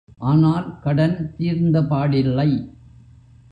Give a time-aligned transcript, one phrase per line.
[0.21, 2.49] ஆனால் கடன் தீர்ந்தபாடில்லை.